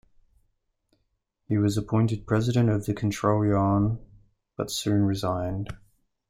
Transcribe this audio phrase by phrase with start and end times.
[1.47, 3.99] He was appointed president of the Control Yuan,
[4.57, 5.77] but soon resigned.